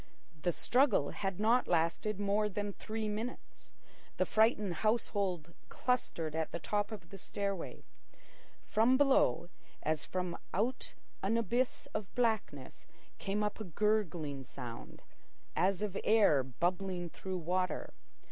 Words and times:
The 0.41 0.51
struggle 0.51 1.11
had 1.11 1.39
not 1.39 1.67
lasted 1.67 2.19
more 2.19 2.49
than 2.49 2.73
three 2.73 3.07
minutes. 3.07 3.71
The 4.17 4.25
frightened 4.25 4.77
household 4.77 5.53
clustered 5.69 6.33
at 6.35 6.51
the 6.51 6.57
top 6.57 6.91
of 6.91 7.09
the 7.11 7.19
stairway. 7.19 7.83
From 8.65 8.97
below, 8.97 9.49
as 9.83 10.03
from 10.03 10.39
out 10.55 10.95
an 11.21 11.37
abyss 11.37 11.85
of 11.93 12.15
blackness, 12.15 12.87
came 13.19 13.43
up 13.43 13.59
a 13.59 13.63
gurgling 13.63 14.43
sound, 14.43 15.03
as 15.55 15.83
of 15.83 15.95
air 16.03 16.41
bubbling 16.41 17.07
through 17.07 17.37
water. 17.37 17.93